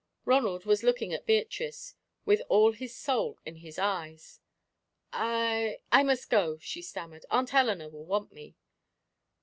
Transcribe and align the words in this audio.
Ronald 0.25 0.65
was 0.65 0.81
looking 0.81 1.13
at 1.13 1.27
Beatrice, 1.27 1.93
with 2.25 2.41
all 2.49 2.71
his 2.71 2.91
soul 2.95 3.37
in 3.45 3.57
his 3.57 3.77
eyes. 3.77 4.39
"I 5.13 5.77
I 5.91 6.01
must 6.01 6.31
go," 6.31 6.57
she 6.57 6.81
stammered. 6.81 7.23
"Aunt 7.29 7.53
Eleanor 7.53 7.91
will 7.91 8.07
want 8.07 8.31
me." 8.31 8.55